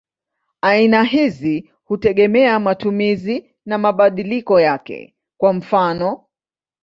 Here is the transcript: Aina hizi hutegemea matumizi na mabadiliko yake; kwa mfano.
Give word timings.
Aina 0.61 1.03
hizi 1.03 1.71
hutegemea 1.83 2.59
matumizi 2.59 3.55
na 3.65 3.77
mabadiliko 3.77 4.59
yake; 4.59 5.15
kwa 5.37 5.53
mfano. 5.53 6.25